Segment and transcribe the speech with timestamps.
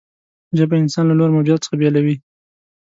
[0.57, 2.15] ژبه انسان له نورو موجوداتو څخه بېلوي.